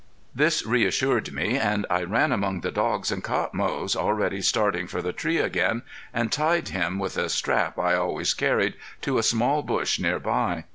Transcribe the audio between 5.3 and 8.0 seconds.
again and tied him, with a strap I